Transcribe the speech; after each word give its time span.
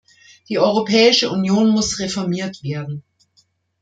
Die 0.49 0.57
Europäische 0.57 1.29
Union 1.29 1.69
muss 1.69 1.99
reformiert 1.99 2.63
werden. 2.63 3.03